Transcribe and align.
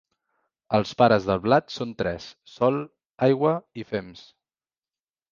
Els 0.75 0.93
pares 1.01 1.25
del 1.25 1.41
blat 1.43 1.67
són 1.73 1.91
tres: 1.99 2.29
sol, 2.53 2.79
aigua 3.27 3.51
i 3.83 3.85
fems. 3.91 4.23